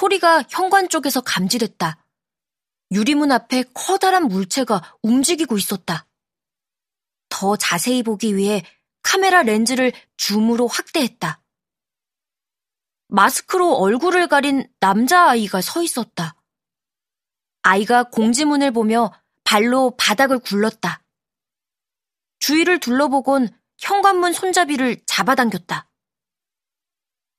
[0.00, 2.02] 소리가 현관 쪽에서 감지됐다.
[2.90, 6.06] 유리문 앞에 커다란 물체가 움직이고 있었다.
[7.28, 8.64] 더 자세히 보기 위해
[9.02, 11.42] 카메라 렌즈를 줌으로 확대했다.
[13.08, 16.34] 마스크로 얼굴을 가린 남자아이가 서 있었다.
[17.62, 19.12] 아이가 공지문을 보며
[19.44, 21.04] 발로 바닥을 굴렀다.
[22.38, 25.90] 주위를 둘러보곤 현관문 손잡이를 잡아당겼다.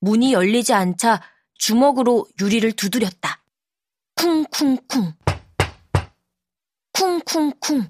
[0.02, 1.31] 문이 열리지 않자
[1.62, 3.44] 주먹으로 유리를 두드렸다.
[4.16, 5.14] 쿵쿵쿵.
[6.92, 7.88] 쿵쿵쿵.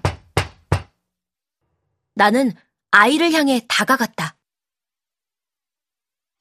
[2.14, 2.52] 나는
[2.90, 4.36] 아이를 향해 다가갔다.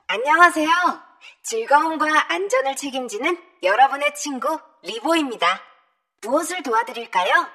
[0.07, 0.69] 안녕하세요.
[1.43, 5.61] 즐거움과 안전을 책임지는 여러분의 친구 리보입니다.
[6.23, 7.47] 무엇을 도와드릴까요?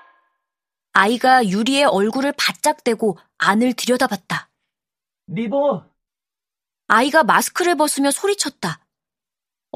[0.94, 4.48] 아이가 유리의 얼굴을 바짝 대고 안을 들여다봤다.
[5.26, 5.84] 리보,
[6.88, 8.85] 아이가 마스크를 벗으며 소리쳤다.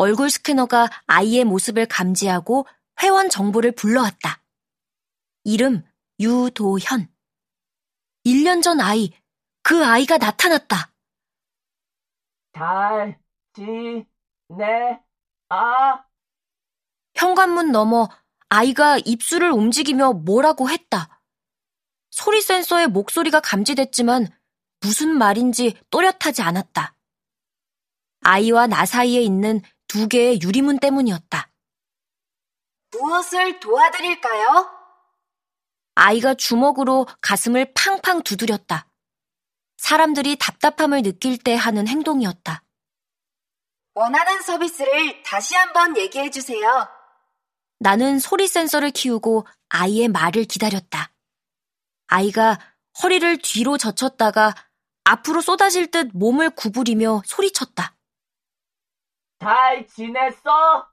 [0.01, 2.67] 얼굴 스캐너가 아이의 모습을 감지하고
[3.03, 4.43] 회원 정보를 불러왔다.
[5.45, 5.85] 이름
[6.19, 7.13] 유도현.
[8.25, 9.13] 1년 전 아이,
[9.63, 10.91] 그 아이가 나타났다.
[12.55, 13.21] 잘,
[13.53, 13.63] 지,
[14.49, 14.99] 네,
[15.51, 16.03] 아.
[17.15, 18.09] 현관문 너머
[18.49, 21.21] 아이가 입술을 움직이며 뭐라고 했다.
[22.09, 24.29] 소리 센서에 목소리가 감지됐지만
[24.81, 26.97] 무슨 말인지 또렷하지 않았다.
[28.23, 29.61] 아이와 나 사이에 있는
[29.91, 31.51] 두 개의 유리문 때문이었다.
[32.93, 34.71] 무엇을 도와드릴까요?
[35.97, 38.87] 아이가 주먹으로 가슴을 팡팡 두드렸다.
[39.79, 42.63] 사람들이 답답함을 느낄 때 하는 행동이었다.
[43.95, 46.89] 원하는 서비스를 다시 한번 얘기해 주세요.
[47.81, 51.11] 나는 소리 센서를 키우고 아이의 말을 기다렸다.
[52.07, 52.61] 아이가
[53.03, 54.55] 허리를 뒤로 젖혔다가
[55.03, 57.97] 앞으로 쏟아질 듯 몸을 구부리며 소리쳤다.
[59.41, 60.87] 잘 지냈어?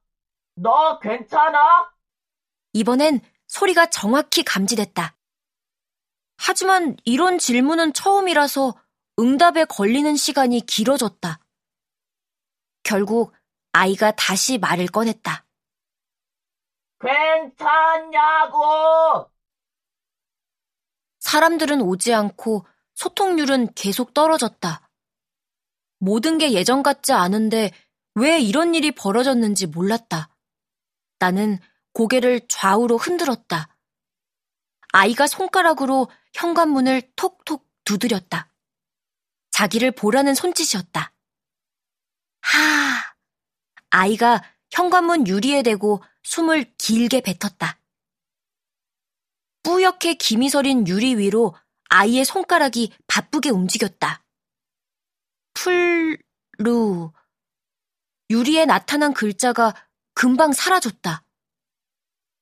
[0.56, 1.92] 너 괜찮아?
[2.74, 5.16] 이번엔 소리가 정확히 감지됐다.
[6.38, 8.74] 하지만 이런 질문은 처음이라서
[9.20, 11.40] 응답에 걸리는 시간이 길어졌다.
[12.84, 13.34] 결국
[13.74, 15.46] 아이가 다시 말을 꺼냈다.
[17.00, 18.50] 괜찮냐고!
[21.20, 24.90] 사람들은 오지 않고 소통률은 계속 떨어졌다.
[26.00, 27.72] 모든 게 예전 같지 않은데
[28.20, 30.36] 왜 이런 일이 벌어졌는지 몰랐다.
[31.20, 31.60] 나는
[31.94, 33.76] 고개를 좌우로 흔들었다.
[34.92, 38.52] 아이가 손가락으로 현관문을 톡톡 두드렸다.
[39.52, 41.14] 자기를 보라는 손짓이었다.
[42.42, 43.16] 하!
[43.92, 44.42] 아이가
[44.72, 47.80] 현관문 유리에 대고 숨을 길게 뱉었다.
[49.62, 51.56] 뿌옇게 김이 서린 유리 위로
[51.90, 54.24] 아이의 손가락이 바쁘게 움직였다.
[55.54, 57.12] 풀루.
[58.30, 59.74] 유리에 나타난 글자가
[60.14, 61.24] 금방 사라졌다.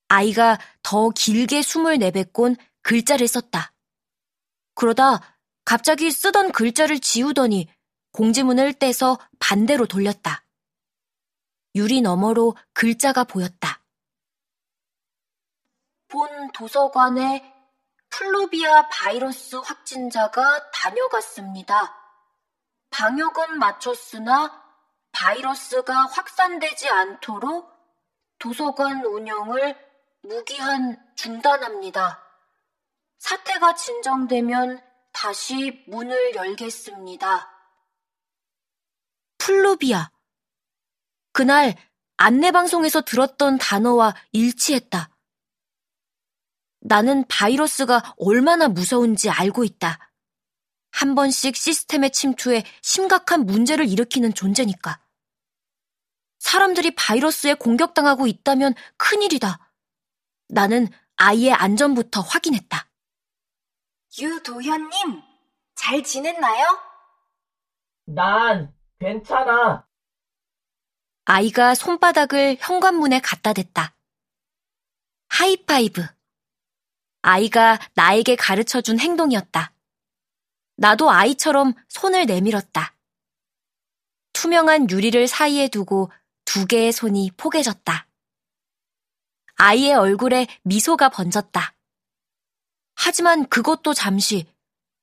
[0.07, 3.73] 아이가 더 길게 숨을 내뱉곤 글자를 썼다.
[4.73, 5.19] 그러다
[5.63, 7.67] 갑자기 쓰던 글자를 지우더니
[8.11, 10.43] 공지문을 떼서 반대로 돌렸다.
[11.75, 13.81] 유리 너머로 글자가 보였다.
[16.07, 17.53] 본 도서관에
[18.09, 21.93] 플루비아 바이러스 확진자가 다녀갔습니다.
[22.91, 24.64] 방역은 마쳤으나
[25.15, 27.73] 바이러스가 확산되지 않도록
[28.37, 29.75] 도서관 운영을
[30.21, 32.21] 무기한 중단합니다.
[33.19, 34.83] 사태가 진정되면
[35.13, 37.49] 다시 문을 열겠습니다.
[39.37, 40.11] 플루비아.
[41.31, 41.75] 그날
[42.17, 45.09] 안내방송에서 들었던 단어와 일치했다.
[46.81, 50.11] 나는 바이러스가 얼마나 무서운지 알고 있다.
[50.91, 55.04] 한 번씩 시스템의 침투에 심각한 문제를 일으키는 존재니까.
[56.45, 59.57] 사람들이 바이러스에 공격당하고 있다면 큰일이다.
[60.47, 62.87] 나는 아이의 안전부터 확인했다.
[64.19, 65.23] 유도현님,
[65.73, 66.79] 잘 지냈나요?
[68.05, 69.87] 난 괜찮아.
[71.25, 73.95] 아이가 손바닥을 현관문에 갖다 댔다.
[75.29, 76.05] 하이파이브.
[77.23, 79.73] 아이가 나에게 가르쳐 준 행동이었다.
[80.75, 82.95] 나도 아이처럼 손을 내밀었다.
[84.33, 86.11] 투명한 유리를 사이에 두고
[86.55, 88.07] 두 개의 손이 포개졌다.
[89.57, 91.75] 아이의 얼굴에 미소가 번졌다.
[92.95, 94.47] 하지만 그것도 잠시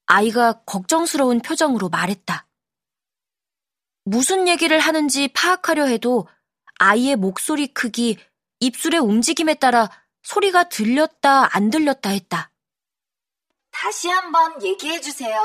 [0.06, 2.48] 아이가 걱정스러운 표정으로 말했다.
[4.04, 6.26] 무슨 얘기를 하는지 파악하려 해도
[6.78, 8.16] 아이의 목소리 크기,
[8.60, 9.90] 입술의 움직임에 따라
[10.22, 12.50] 소리가 들렸다, 안 들렸다 했다.
[13.70, 15.38] 다시 한번 얘기해 주세요.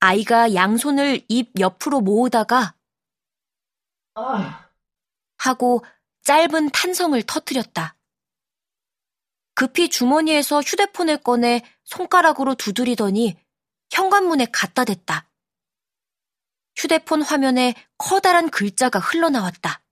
[0.00, 2.74] 아이가 양손을 입 옆으로 모으다가
[4.14, 4.69] 아,
[5.40, 5.84] 하고
[6.22, 7.96] 짧은 탄성을 터뜨렸다.
[9.54, 13.36] 급히 주머니에서 휴대폰을 꺼내 손가락으로 두드리더니
[13.90, 15.28] 현관문에 갖다 댔다.
[16.76, 19.82] 휴대폰 화면에 커다란 글자가 흘러나왔다.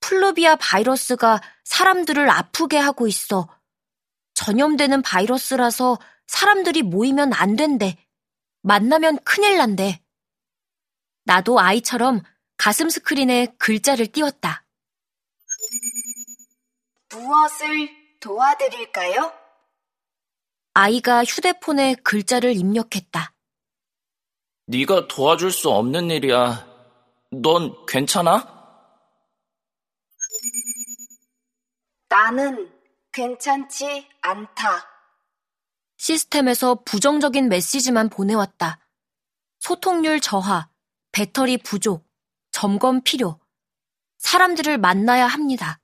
[0.00, 3.48] 플루비아 바이러스가 사람들을 아프게 하고 있어.
[4.34, 7.96] 전염되는 바이러스라서 사람들이 모이면 안 된대.
[8.62, 10.02] 만나면 큰일 난대.
[11.24, 12.22] 나도 아이처럼
[12.62, 14.64] 가슴 스크린에 글자를 띄웠다.
[17.08, 19.32] 무엇을 도와드릴까요?
[20.72, 23.34] 아이가 휴대폰에 글자를 입력했다.
[24.66, 26.64] 네가 도와줄 수 없는 일이야.
[27.32, 28.46] 넌 괜찮아?
[32.08, 32.72] 나는
[33.10, 34.88] 괜찮지 않다.
[35.96, 38.78] 시스템에서 부정적인 메시지만 보내왔다.
[39.58, 40.70] 소통률 저하,
[41.10, 42.11] 배터리 부족,
[42.62, 43.40] 점검 필요.
[44.18, 45.80] 사람들을 만나야 합니다.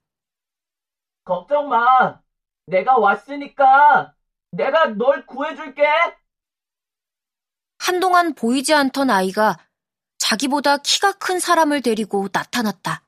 [1.25, 2.21] 걱정 마.
[2.67, 4.15] 내가 왔으니까
[4.51, 5.83] 내가 널 구해줄게.
[7.79, 9.57] 한동안 보이지 않던 아이가
[10.19, 13.03] 자기보다 키가 큰 사람을 데리고 나타났다.